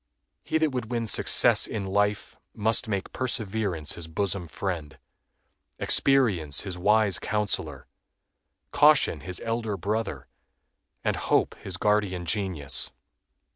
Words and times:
He 0.43 0.57
that 0.57 0.71
would 0.71 0.89
win 0.89 1.05
success 1.05 1.67
in 1.67 1.85
life 1.85 2.35
must 2.55 2.87
make 2.87 3.13
Perseverance 3.13 3.93
his 3.93 4.07
bosom 4.07 4.47
friend, 4.47 4.97
Experience 5.77 6.61
his 6.61 6.75
wise 6.75 7.19
counselor, 7.19 7.85
Caution 8.71 9.19
his 9.19 9.39
elder 9.45 9.77
brother, 9.77 10.25
and 11.03 11.15
Hope 11.15 11.53
his 11.59 11.77
guardian 11.77 12.25
genius. 12.25 12.89